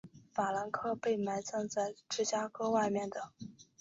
[0.33, 3.31] 法兰克被埋葬在芝加哥外面的。